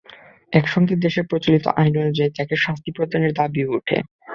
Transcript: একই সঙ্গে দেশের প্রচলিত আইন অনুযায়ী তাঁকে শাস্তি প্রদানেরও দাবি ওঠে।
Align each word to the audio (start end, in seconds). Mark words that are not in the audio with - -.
একই 0.53 0.69
সঙ্গে 0.75 0.93
দেশের 1.05 1.25
প্রচলিত 1.29 1.65
আইন 1.79 1.93
অনুযায়ী 1.97 2.31
তাঁকে 2.37 2.55
শাস্তি 2.57 2.89
প্রদানেরও 2.95 3.37
দাবি 3.39 3.61
ওঠে। 3.69 3.97